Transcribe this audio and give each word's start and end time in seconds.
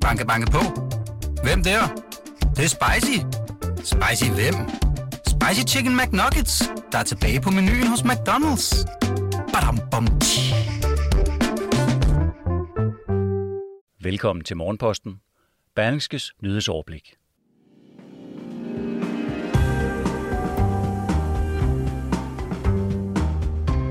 Banke, 0.00 0.26
banke 0.26 0.50
på. 0.50 0.62
Hvem 1.42 1.62
der? 1.62 1.80
Det, 2.40 2.56
det 2.56 2.64
er 2.64 2.68
spicy. 2.68 3.18
Spicy 3.76 4.30
hvem? 4.30 4.54
Spicy 5.26 5.74
Chicken 5.74 5.96
McNuggets, 5.96 6.62
der 6.92 6.98
er 6.98 7.02
tilbage 7.02 7.40
på 7.40 7.50
menuen 7.50 7.86
hos 7.86 8.00
McDonald's. 8.00 8.86
Badum, 9.52 9.78
bom, 9.90 10.06
tji. 10.20 10.54
Velkommen 14.02 14.44
til 14.44 14.56
Morgenposten. 14.56 15.20
Berlingskes 15.74 16.32
nyhedsoverblik. 16.42 17.14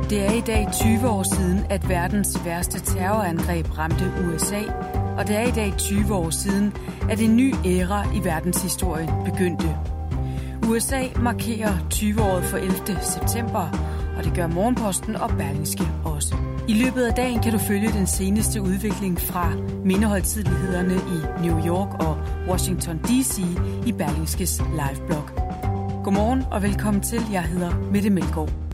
Det 0.10 0.26
er 0.26 0.32
i 0.32 0.42
dag 0.42 0.68
20 0.74 1.10
år 1.10 1.36
siden, 1.36 1.66
at 1.70 1.90
verdens 1.90 2.46
værste 2.46 2.80
terrorangreb 2.80 3.78
ramte 3.78 4.14
USA, 4.26 4.62
og 5.20 5.28
det 5.28 5.36
er 5.36 5.48
i 5.48 5.52
dag 5.52 5.74
20 5.78 6.14
år 6.14 6.30
siden, 6.30 6.74
at 7.10 7.22
en 7.22 7.36
ny 7.38 7.54
æra 7.66 8.14
i 8.16 8.24
verdenshistorien 8.24 9.10
begyndte. 9.26 9.78
USA 10.68 11.02
markerer 11.22 11.74
20-året 11.94 12.44
for 12.44 12.58
11. 12.58 12.76
september, 13.02 13.70
og 14.18 14.24
det 14.24 14.34
gør 14.36 14.48
Morgenposten 14.48 15.16
og 15.16 15.30
Berlingske 15.30 15.84
også. 16.06 16.36
I 16.68 16.74
løbet 16.74 17.04
af 17.04 17.14
dagen 17.14 17.42
kan 17.42 17.52
du 17.52 17.58
følge 17.58 17.90
den 17.90 18.08
seneste 18.08 18.62
udvikling 18.62 19.20
fra 19.20 19.52
mindeholdtidlighederne 19.86 20.96
i 20.96 21.48
New 21.48 21.66
York 21.68 22.08
og 22.08 22.18
Washington 22.50 22.98
D.C. 22.98 23.40
i 23.86 23.92
Berlingskes 23.92 24.60
liveblog. 24.60 25.30
Godmorgen 26.04 26.44
og 26.52 26.64
velkommen 26.64 27.04
til. 27.04 27.22
Jeg 27.32 27.44
hedder 27.44 27.92
Mette 27.92 28.10
Melgaard. 28.10 28.69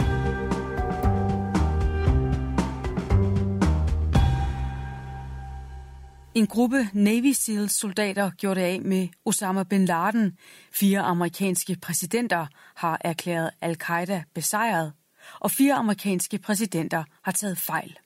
En 6.35 6.47
gruppe 6.47 6.89
Navy 6.93 7.31
SEALs 7.31 7.71
soldater 7.71 8.31
gjorde 8.37 8.59
det 8.59 8.65
af 8.65 8.81
med 8.81 9.07
Osama 9.25 9.63
bin 9.63 9.85
Laden. 9.85 10.37
Fire 10.71 10.99
amerikanske 10.99 11.77
præsidenter 11.81 12.45
har 12.75 12.97
erklæret 13.01 13.49
al-Qaida 13.61 14.23
besejret, 14.33 14.93
og 15.39 15.51
fire 15.51 15.73
amerikanske 15.73 16.37
præsidenter 16.37 17.03
har 17.21 17.31
taget 17.31 17.57
fejl. 17.57 17.97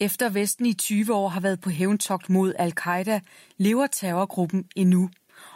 Efter 0.00 0.28
Vesten 0.28 0.66
i 0.66 0.72
20 0.72 1.14
år 1.14 1.28
har 1.28 1.40
været 1.40 1.60
på 1.60 1.70
hævntogt 1.70 2.30
mod 2.30 2.54
al-Qaida, 2.58 3.20
lever 3.56 3.86
terrorgruppen 3.86 4.64
endnu. 4.76 5.10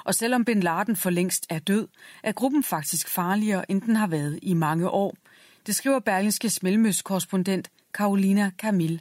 Og 0.05 0.15
selvom 0.15 0.45
bin 0.45 0.61
Laden 0.61 0.97
for 0.97 1.11
længst 1.11 1.47
er 1.49 1.59
død, 1.59 1.89
er 2.23 2.33
gruppen 2.33 2.63
faktisk 2.63 3.09
farligere, 3.09 3.71
end 3.71 3.83
den 3.83 3.97
har 3.97 4.07
været 4.07 4.39
i 4.43 4.55
mange 4.55 4.91
år. 4.91 5.17
Det 5.67 5.77
skriver 5.77 6.01
Berlingske 6.01 6.51
Smelmøs 6.51 7.03
korrespondent 7.03 7.71
Carolina 7.93 8.51
Camille. 8.59 9.01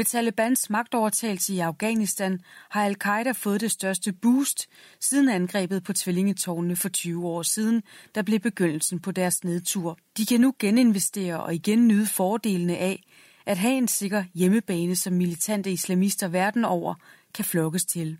Med 0.00 0.04
Talibans 0.04 0.70
magtovertagelse 0.70 1.54
i 1.54 1.58
Afghanistan 1.58 2.40
har 2.70 2.84
al-Qaida 2.84 3.32
fået 3.32 3.60
det 3.60 3.70
største 3.70 4.12
boost 4.12 4.68
siden 5.00 5.28
angrebet 5.28 5.82
på 5.82 5.92
tvillingetårnene 5.92 6.76
for 6.76 6.88
20 6.88 7.26
år 7.26 7.42
siden, 7.42 7.82
der 8.14 8.22
blev 8.22 8.40
begyndelsen 8.40 9.00
på 9.00 9.10
deres 9.10 9.44
nedtur. 9.44 9.98
De 10.16 10.26
kan 10.26 10.40
nu 10.40 10.54
geninvestere 10.58 11.42
og 11.42 11.54
igen 11.54 11.88
nyde 11.88 12.06
fordelene 12.06 12.76
af 12.76 13.02
at 13.46 13.58
have 13.58 13.74
en 13.74 13.88
sikker 13.88 14.24
hjemmebane, 14.34 14.96
som 14.96 15.12
militante 15.12 15.72
islamister 15.72 16.28
verden 16.28 16.64
over 16.64 16.94
kan 17.34 17.44
flokkes 17.44 17.84
til. 17.84 18.18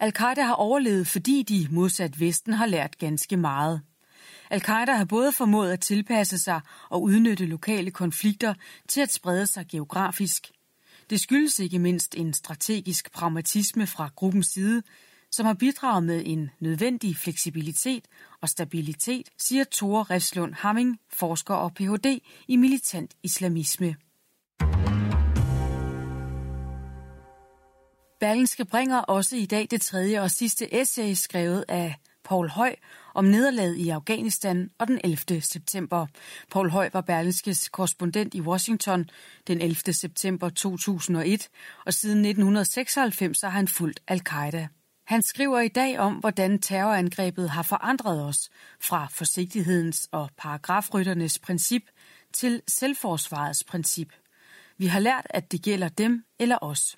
Al-Qaida 0.00 0.42
har 0.42 0.54
overlevet, 0.54 1.06
fordi 1.06 1.42
de 1.42 1.68
modsat 1.70 2.20
Vesten 2.20 2.52
har 2.52 2.66
lært 2.66 2.98
ganske 2.98 3.36
meget. 3.36 3.80
Al-Qaida 4.50 4.92
har 4.92 5.04
både 5.04 5.32
formået 5.32 5.72
at 5.72 5.80
tilpasse 5.80 6.38
sig 6.38 6.60
og 6.90 7.02
udnytte 7.02 7.46
lokale 7.46 7.90
konflikter 7.90 8.54
til 8.88 9.00
at 9.00 9.12
sprede 9.12 9.46
sig 9.46 9.66
geografisk– 9.68 10.50
det 11.10 11.20
skyldes 11.20 11.58
ikke 11.58 11.78
mindst 11.78 12.14
en 12.14 12.34
strategisk 12.34 13.12
pragmatisme 13.12 13.86
fra 13.86 14.10
gruppens 14.16 14.46
side, 14.46 14.82
som 15.30 15.46
har 15.46 15.54
bidraget 15.54 16.04
med 16.04 16.22
en 16.26 16.50
nødvendig 16.60 17.16
fleksibilitet 17.16 18.04
og 18.40 18.48
stabilitet, 18.48 19.28
siger 19.38 19.64
Tore 19.64 20.02
Refslund 20.02 20.54
Hamming, 20.54 21.00
forsker 21.18 21.54
og 21.54 21.74
Ph.D. 21.74 22.20
i 22.48 22.56
militant 22.56 23.14
islamisme. 23.22 23.96
Berlingske 28.20 28.64
bringer 28.64 28.98
også 28.98 29.36
i 29.36 29.46
dag 29.46 29.66
det 29.70 29.80
tredje 29.80 30.22
og 30.22 30.30
sidste 30.30 30.80
essay 30.80 31.14
skrevet 31.14 31.64
af 31.68 31.94
Paul 32.24 32.48
Høj 32.48 32.76
om 33.18 33.24
nederlaget 33.24 33.76
i 33.76 33.88
Afghanistan 33.88 34.70
og 34.78 34.88
den 34.88 35.00
11. 35.04 35.40
september. 35.40 36.06
Paul 36.50 36.70
Høj 36.70 36.90
var 36.92 37.00
Berlingskes 37.00 37.68
korrespondent 37.68 38.34
i 38.34 38.40
Washington 38.40 39.10
den 39.46 39.60
11. 39.60 39.92
september 39.92 40.48
2001, 40.48 41.48
og 41.86 41.94
siden 41.94 42.24
1996 42.24 43.40
har 43.40 43.48
han 43.48 43.68
fulgt 43.68 44.00
al-Qaida. 44.08 44.68
Han 45.06 45.22
skriver 45.22 45.60
i 45.60 45.68
dag 45.68 45.98
om, 45.98 46.14
hvordan 46.14 46.58
terrorangrebet 46.58 47.50
har 47.50 47.62
forandret 47.62 48.24
os 48.24 48.50
fra 48.80 49.08
forsigtighedens 49.10 50.08
og 50.12 50.30
paragrafrytternes 50.36 51.38
princip 51.38 51.82
til 52.32 52.62
selvforsvarets 52.68 53.64
princip. 53.64 54.12
Vi 54.76 54.86
har 54.86 55.00
lært, 55.00 55.26
at 55.30 55.52
det 55.52 55.62
gælder 55.62 55.88
dem 55.88 56.24
eller 56.38 56.58
os. 56.62 56.96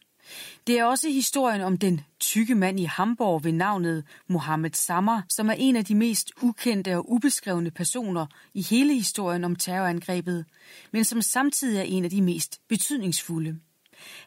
Det 0.67 0.79
er 0.79 0.85
også 0.85 1.09
historien 1.09 1.61
om 1.61 1.79
den 1.79 2.01
tykke 2.21 2.55
mand 2.55 2.81
i 2.81 2.85
Hamburg 2.85 3.45
ved 3.45 3.53
navnet 3.53 4.05
Mohammed 4.29 4.71
Sammer, 4.73 5.23
som 5.29 5.51
er 5.51 5.55
en 5.59 5.77
af 5.77 5.85
de 5.85 5.95
mest 5.95 6.31
ukendte 6.43 6.97
og 6.97 7.13
ubeskrevne 7.13 7.71
personer 7.71 8.27
i 8.55 8.63
hele 8.63 8.95
historien 8.95 9.45
om 9.45 9.57
terrorangrebet, 9.57 10.45
men 10.93 11.05
som 11.05 11.23
samtidig 11.23 11.79
er 11.79 11.83
en 11.83 12.05
af 12.05 12.11
de 12.11 12.23
mest 12.23 12.61
betydningsfulde. 12.69 13.57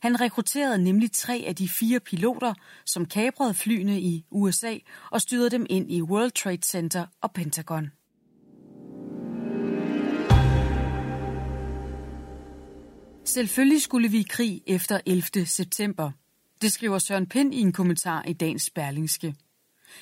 Han 0.01 0.21
rekrutterede 0.21 0.83
nemlig 0.83 1.11
tre 1.11 1.43
af 1.47 1.55
de 1.55 1.69
fire 1.69 1.99
piloter, 1.99 2.53
som 2.85 3.05
kabrede 3.05 3.53
flyene 3.53 4.01
i 4.01 4.25
USA 4.31 4.77
og 5.11 5.21
styrede 5.21 5.49
dem 5.49 5.65
ind 5.69 5.91
i 5.91 6.01
World 6.01 6.31
Trade 6.31 6.65
Center 6.65 7.05
og 7.21 7.31
Pentagon. 7.31 7.91
Selvfølgelig 13.33 13.81
skulle 13.81 14.11
vi 14.11 14.19
i 14.19 14.25
krig 14.29 14.61
efter 14.67 14.99
11. 15.05 15.45
september. 15.45 16.11
Det 16.61 16.71
skriver 16.71 16.99
Søren 16.99 17.27
Pind 17.27 17.53
i 17.53 17.59
en 17.59 17.71
kommentar 17.71 18.23
i 18.23 18.33
dagens 18.33 18.69
Berlingske. 18.69 19.35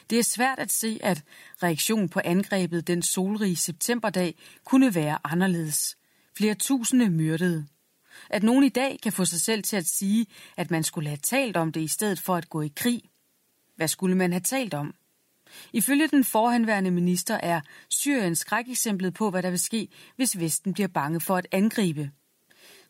Det 0.09 0.19
er 0.19 0.23
svært 0.23 0.59
at 0.59 0.71
se, 0.71 0.99
at 1.03 1.23
reaktionen 1.63 2.09
på 2.09 2.21
angrebet 2.25 2.87
den 2.87 3.01
solrige 3.01 3.55
septemberdag 3.55 4.35
kunne 4.65 4.95
være 4.95 5.17
anderledes. 5.23 5.97
Flere 6.37 6.53
tusinde 6.53 7.09
myrdede. 7.09 7.67
At 8.29 8.43
nogen 8.43 8.63
i 8.63 8.69
dag 8.69 8.99
kan 9.03 9.11
få 9.11 9.25
sig 9.25 9.41
selv 9.41 9.63
til 9.63 9.77
at 9.77 9.85
sige, 9.85 10.25
at 10.57 10.71
man 10.71 10.83
skulle 10.83 11.09
have 11.09 11.19
talt 11.23 11.57
om 11.57 11.71
det 11.71 11.81
i 11.81 11.87
stedet 11.87 12.19
for 12.19 12.35
at 12.35 12.49
gå 12.49 12.61
i 12.61 12.71
krig. 12.75 13.01
Hvad 13.75 13.87
skulle 13.87 14.17
man 14.17 14.31
have 14.31 14.41
talt 14.41 14.73
om? 14.73 14.93
Ifølge 15.73 16.07
den 16.07 16.23
forhenværende 16.23 16.91
minister 16.91 17.35
er 17.35 17.61
Syrien 17.89 18.35
skrækeksemplet 18.35 19.13
på, 19.13 19.29
hvad 19.29 19.43
der 19.43 19.49
vil 19.49 19.59
ske, 19.59 19.87
hvis 20.15 20.39
Vesten 20.39 20.73
bliver 20.73 20.87
bange 20.87 21.19
for 21.19 21.37
at 21.37 21.47
angribe. 21.51 22.11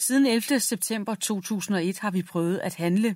Siden 0.01 0.25
11. 0.25 0.59
september 0.59 1.15
2001 1.15 1.99
har 1.99 2.11
vi 2.11 2.21
prøvet 2.21 2.57
at 2.57 2.75
handle. 2.75 3.15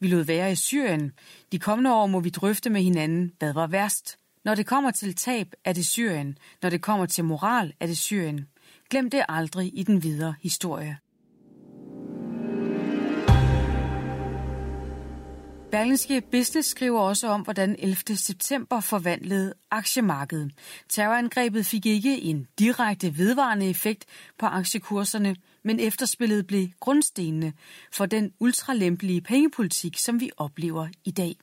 Vi 0.00 0.08
lod 0.08 0.22
være 0.22 0.52
i 0.52 0.54
Syrien. 0.54 1.12
De 1.52 1.58
kommende 1.58 1.94
år 1.94 2.06
må 2.06 2.20
vi 2.20 2.30
drøfte 2.30 2.70
med 2.70 2.82
hinanden, 2.82 3.32
hvad 3.38 3.52
var 3.52 3.66
værst. 3.66 4.16
Når 4.44 4.54
det 4.54 4.66
kommer 4.66 4.90
til 4.90 5.14
tab, 5.14 5.46
er 5.64 5.72
det 5.72 5.86
Syrien. 5.86 6.38
Når 6.62 6.70
det 6.70 6.82
kommer 6.82 7.06
til 7.06 7.24
moral, 7.24 7.72
er 7.80 7.86
det 7.86 7.98
Syrien. 7.98 8.46
Glem 8.90 9.10
det 9.10 9.24
aldrig 9.28 9.78
i 9.78 9.82
den 9.82 10.02
videre 10.02 10.34
historie. 10.42 10.98
Berlingske 15.70 16.20
Business 16.30 16.68
skriver 16.68 17.00
også 17.00 17.28
om, 17.28 17.40
hvordan 17.40 17.76
11. 17.78 17.96
september 18.16 18.80
forvandlede 18.80 19.54
aktiemarkedet. 19.70 20.52
Terrorangrebet 20.88 21.66
fik 21.66 21.86
ikke 21.86 22.20
en 22.20 22.46
direkte 22.58 23.18
vedvarende 23.18 23.70
effekt 23.70 24.04
på 24.38 24.46
aktiekurserne, 24.46 25.36
men 25.64 25.80
efterspillet 25.80 26.46
blev 26.46 26.68
grundstenene 26.80 27.52
for 27.92 28.06
den 28.06 28.32
ultralempelige 28.40 29.20
pengepolitik, 29.20 29.98
som 29.98 30.20
vi 30.20 30.30
oplever 30.36 30.88
i 31.04 31.10
dag. 31.10 31.36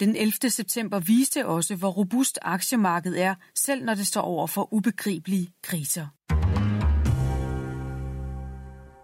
Den 0.00 0.16
11. 0.16 0.50
september 0.50 1.00
viste 1.00 1.46
også, 1.46 1.76
hvor 1.76 1.90
robust 1.90 2.38
aktiemarkedet 2.42 3.20
er, 3.20 3.34
selv 3.54 3.84
når 3.84 3.94
det 3.94 4.06
står 4.06 4.20
over 4.20 4.46
for 4.46 4.72
ubegribelige 4.72 5.52
kriser. 5.62 6.06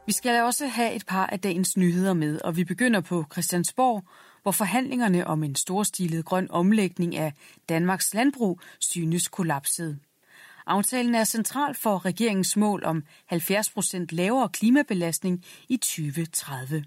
Vi 0.06 0.12
skal 0.12 0.42
også 0.42 0.66
have 0.66 0.92
et 0.92 1.06
par 1.06 1.26
af 1.26 1.40
dagens 1.40 1.76
nyheder 1.76 2.14
med, 2.14 2.40
og 2.44 2.56
vi 2.56 2.64
begynder 2.64 3.00
på 3.00 3.24
Christiansborg, 3.32 4.04
hvor 4.42 4.52
forhandlingerne 4.52 5.26
om 5.26 5.44
en 5.44 5.54
storstilet 5.54 6.24
grøn 6.24 6.50
omlægning 6.50 7.16
af 7.16 7.32
Danmarks 7.68 8.14
landbrug 8.14 8.60
synes 8.80 9.28
kollapset. 9.28 9.98
Aftalen 10.66 11.14
er 11.14 11.24
central 11.24 11.74
for 11.74 12.04
regeringens 12.04 12.56
mål 12.56 12.84
om 12.84 13.04
70 13.26 13.70
procent 13.70 14.12
lavere 14.12 14.48
klimabelastning 14.48 15.44
i 15.68 15.76
2030. 15.76 16.84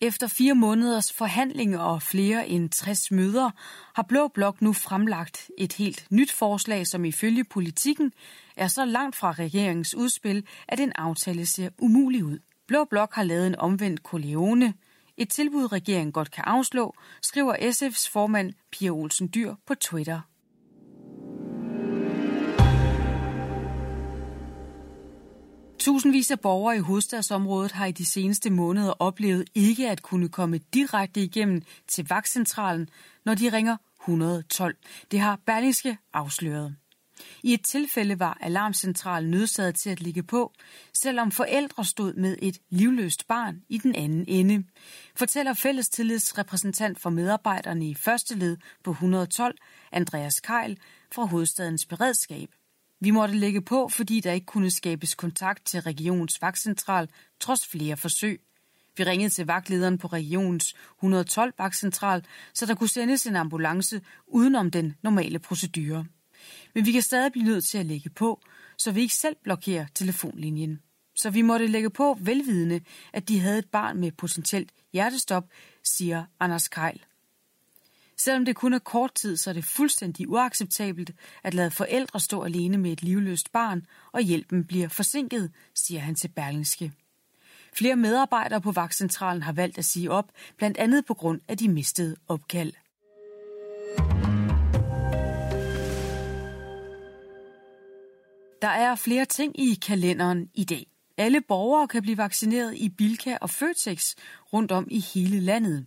Efter 0.00 0.26
fire 0.26 0.54
måneders 0.54 1.12
forhandlinger 1.12 1.78
og 1.78 2.02
flere 2.02 2.48
end 2.48 2.70
60 2.70 3.10
møder 3.10 3.50
har 3.94 4.02
Blå 4.02 4.28
Blok 4.28 4.62
nu 4.62 4.72
fremlagt 4.72 5.50
et 5.58 5.72
helt 5.72 6.06
nyt 6.10 6.32
forslag, 6.32 6.86
som 6.86 7.04
ifølge 7.04 7.44
politikken 7.44 8.12
er 8.56 8.68
så 8.68 8.84
langt 8.84 9.16
fra 9.16 9.32
regeringens 9.32 9.94
udspil, 9.94 10.46
at 10.68 10.80
en 10.80 10.92
aftale 10.94 11.46
ser 11.46 11.70
umulig 11.78 12.24
ud. 12.24 12.38
Blå 12.66 12.84
Blok 12.84 13.14
har 13.14 13.22
lavet 13.22 13.46
en 13.46 13.58
omvendt 13.58 14.02
koleone, 14.02 14.74
et 15.20 15.28
tilbud, 15.28 15.72
regeringen 15.72 16.12
godt 16.12 16.30
kan 16.30 16.44
afslå, 16.46 16.94
skriver 17.22 17.54
SF's 17.54 18.10
formand 18.12 18.52
Pia 18.72 18.90
Olsen 18.90 19.30
Dyr 19.34 19.54
på 19.66 19.74
Twitter. 19.74 20.20
Tusindvis 25.78 26.30
af 26.30 26.40
borgere 26.40 26.76
i 26.76 26.80
hovedstadsområdet 26.80 27.72
har 27.72 27.86
i 27.86 27.92
de 27.92 28.06
seneste 28.06 28.50
måneder 28.50 28.90
oplevet 28.90 29.44
ikke 29.54 29.90
at 29.90 30.02
kunne 30.02 30.28
komme 30.28 30.58
direkte 30.58 31.22
igennem 31.22 31.62
til 31.88 32.06
vagtcentralen, 32.08 32.88
når 33.24 33.34
de 33.34 33.48
ringer 33.52 33.76
112. 34.02 34.76
Det 35.10 35.20
har 35.20 35.40
Berlingske 35.46 35.98
afsløret. 36.12 36.76
I 37.42 37.54
et 37.54 37.64
tilfælde 37.64 38.18
var 38.18 38.38
alarmcentralen 38.40 39.30
nødsaget 39.30 39.74
til 39.74 39.90
at 39.90 40.00
ligge 40.00 40.22
på, 40.22 40.52
selvom 41.02 41.32
forældre 41.32 41.84
stod 41.84 42.14
med 42.14 42.36
et 42.42 42.58
livløst 42.70 43.26
barn 43.26 43.62
i 43.68 43.78
den 43.78 43.94
anden 43.94 44.24
ende, 44.28 44.64
fortæller 45.16 45.54
fællestillidsrepræsentant 45.54 47.00
for 47.00 47.10
medarbejderne 47.10 47.88
i 47.88 47.94
første 47.94 48.34
led 48.34 48.56
på 48.84 48.90
112, 48.90 49.56
Andreas 49.92 50.40
Keil 50.40 50.78
fra 51.12 51.24
hovedstadens 51.24 51.86
beredskab. 51.86 52.48
Vi 53.00 53.10
måtte 53.10 53.34
lægge 53.34 53.62
på, 53.62 53.88
fordi 53.88 54.20
der 54.20 54.32
ikke 54.32 54.46
kunne 54.46 54.70
skabes 54.70 55.14
kontakt 55.14 55.66
til 55.66 55.80
regionens 55.80 56.42
vagtcentral, 56.42 57.08
trods 57.40 57.66
flere 57.66 57.96
forsøg. 57.96 58.40
Vi 58.96 59.04
ringede 59.04 59.30
til 59.30 59.46
vagtlederen 59.46 59.98
på 59.98 60.06
regionens 60.06 60.74
112 60.98 61.52
vagtcentral, 61.58 62.24
så 62.54 62.66
der 62.66 62.74
kunne 62.74 62.88
sendes 62.88 63.26
en 63.26 63.36
ambulance 63.36 64.00
udenom 64.26 64.70
den 64.70 64.94
normale 65.02 65.38
procedure. 65.38 66.04
Men 66.74 66.86
vi 66.86 66.92
kan 66.92 67.02
stadig 67.02 67.32
blive 67.32 67.44
nødt 67.44 67.64
til 67.64 67.78
at 67.78 67.86
lægge 67.86 68.10
på, 68.10 68.40
så 68.78 68.92
vi 68.92 69.00
ikke 69.00 69.14
selv 69.14 69.36
blokerer 69.42 69.86
telefonlinjen. 69.94 70.80
Så 71.16 71.30
vi 71.30 71.42
måtte 71.42 71.66
lægge 71.66 71.90
på 71.90 72.18
velvidende, 72.20 72.80
at 73.12 73.28
de 73.28 73.40
havde 73.40 73.58
et 73.58 73.70
barn 73.70 73.98
med 73.98 74.12
potentielt 74.12 74.72
hjertestop, 74.92 75.44
siger 75.84 76.24
Anders 76.40 76.68
Keil. 76.68 77.04
Selvom 78.16 78.44
det 78.44 78.56
kun 78.56 78.72
er 78.72 78.78
kort 78.78 79.14
tid, 79.14 79.36
så 79.36 79.50
er 79.50 79.54
det 79.54 79.64
fuldstændig 79.64 80.28
uacceptabelt 80.28 81.10
at 81.42 81.54
lade 81.54 81.70
forældre 81.70 82.20
stå 82.20 82.42
alene 82.42 82.78
med 82.78 82.92
et 82.92 83.02
livløst 83.02 83.52
barn, 83.52 83.86
og 84.12 84.20
hjælpen 84.20 84.64
bliver 84.64 84.88
forsinket, 84.88 85.52
siger 85.74 86.00
han 86.00 86.14
til 86.14 86.28
Berlingske. 86.28 86.92
Flere 87.72 87.96
medarbejdere 87.96 88.60
på 88.60 88.72
vagtcentralen 88.72 89.42
har 89.42 89.52
valgt 89.52 89.78
at 89.78 89.84
sige 89.84 90.10
op, 90.10 90.32
blandt 90.56 90.78
andet 90.78 91.04
på 91.04 91.14
grund 91.14 91.40
af 91.48 91.56
de 91.56 91.68
mistede 91.68 92.16
opkald. 92.28 92.72
Der 98.62 98.68
er 98.68 98.94
flere 98.94 99.24
ting 99.24 99.60
i 99.60 99.74
kalenderen 99.74 100.50
i 100.54 100.64
dag. 100.64 100.86
Alle 101.16 101.40
borgere 101.40 101.88
kan 101.88 102.02
blive 102.02 102.16
vaccineret 102.16 102.74
i 102.76 102.88
Bilka 102.88 103.38
og 103.40 103.50
Føtex 103.50 104.14
rundt 104.52 104.72
om 104.72 104.88
i 104.90 105.00
hele 105.00 105.40
landet. 105.40 105.86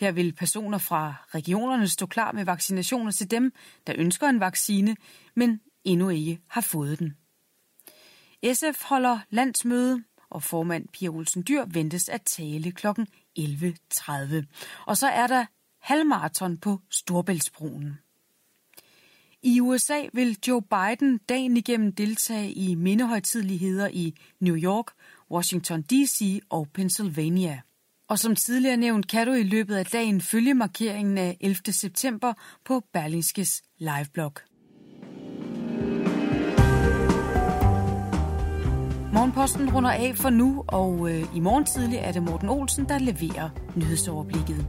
Her 0.00 0.12
vil 0.12 0.32
personer 0.32 0.78
fra 0.78 1.14
regionerne 1.34 1.88
stå 1.88 2.06
klar 2.06 2.32
med 2.32 2.44
vaccinationer 2.44 3.10
til 3.10 3.30
dem, 3.30 3.52
der 3.86 3.94
ønsker 3.98 4.28
en 4.28 4.40
vaccine, 4.40 4.96
men 5.36 5.60
endnu 5.84 6.08
ikke 6.08 6.40
har 6.48 6.60
fået 6.60 6.98
den. 6.98 7.16
SF 8.54 8.82
holder 8.82 9.18
landsmøde, 9.30 10.02
og 10.30 10.42
formand 10.42 10.88
Pia 10.88 11.08
Olsen 11.08 11.44
Dyr 11.48 11.64
ventes 11.66 12.08
at 12.08 12.22
tale 12.22 12.72
kl. 12.72 12.86
11.30. 13.38 14.84
Og 14.86 14.96
så 14.96 15.08
er 15.08 15.26
der 15.26 15.46
halvmarathon 15.80 16.58
på 16.58 16.80
Storbæltsbroen. 16.90 17.98
I 19.44 19.60
USA 19.60 20.00
vil 20.12 20.36
Joe 20.48 20.62
Biden 20.62 21.18
dagen 21.28 21.56
igennem 21.56 21.92
deltage 21.92 22.52
i 22.52 22.74
mindehøjtidligheder 22.74 23.88
i 23.92 24.14
New 24.40 24.56
York, 24.56 24.86
Washington 25.30 25.82
D.C. 25.82 26.40
og 26.50 26.68
Pennsylvania. 26.74 27.60
Og 28.08 28.18
som 28.18 28.36
tidligere 28.36 28.76
nævnt, 28.76 29.08
kan 29.08 29.26
du 29.26 29.32
i 29.32 29.42
løbet 29.42 29.74
af 29.74 29.86
dagen 29.86 30.20
følge 30.20 30.54
markeringen 30.54 31.18
af 31.18 31.36
11. 31.40 31.56
september 31.72 32.32
på 32.64 32.82
Berlingskes 32.92 33.62
liveblog. 33.78 34.32
Morgenposten 39.12 39.70
runder 39.74 39.90
af 39.90 40.12
for 40.16 40.30
nu, 40.30 40.64
og 40.68 41.10
øh, 41.10 41.36
i 41.36 41.40
morgen 41.40 41.64
tidlig 41.64 41.98
er 41.98 42.12
det 42.12 42.22
Morten 42.22 42.48
Olsen, 42.48 42.88
der 42.88 42.98
leverer 42.98 43.50
nyhedsoverblikket. 43.76 44.66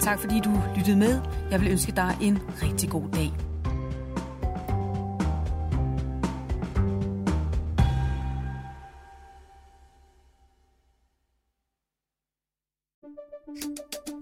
Tak 0.00 0.20
fordi 0.20 0.40
du 0.40 0.62
lyttede 0.76 0.96
med. 0.96 1.20
Jeg 1.50 1.60
vil 1.60 1.70
ønske 1.70 1.92
dig 1.92 2.16
en 2.22 2.38
rigtig 2.62 2.90
god 2.90 3.08
dag. 3.12 3.47